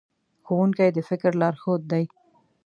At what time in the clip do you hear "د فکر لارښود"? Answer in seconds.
0.93-1.81